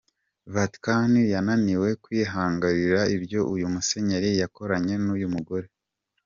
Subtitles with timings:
[0.53, 5.67] Vatican yananiwe kwihanganira ibyo uyu musenyeri yakoranye n'uyu mugore.